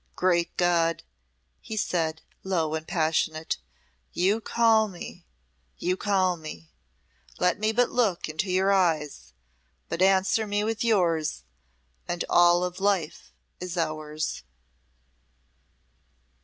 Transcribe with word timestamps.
"Great 0.15 0.57
God!" 0.57 1.03
he 1.61 1.77
said, 1.77 2.23
low 2.43 2.73
and 2.73 2.87
passionate, 2.87 3.57
"you 4.13 4.41
call 4.43 4.87
me, 4.87 5.27
you 5.77 5.95
call 5.95 6.37
me! 6.37 6.71
Let 7.37 7.59
me 7.59 7.71
but 7.71 7.91
look 7.91 8.27
into 8.27 8.49
your 8.51 8.71
eyes 8.71 9.31
but 9.89 10.01
answer 10.01 10.47
me 10.47 10.63
with 10.63 10.83
yours 10.83 11.43
and 12.07 12.25
all 12.31 12.63
of 12.63 12.79
Life 12.79 13.31
is 13.59 13.77
ours!" 13.77 14.41